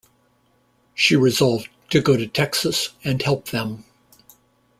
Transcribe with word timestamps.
She 0.95 1.15
resolved 1.15 1.69
to 1.91 2.01
go 2.01 2.17
to 2.17 2.25
Texas, 2.25 2.89
and 3.03 3.21
help 3.21 3.49
them. 3.49 3.83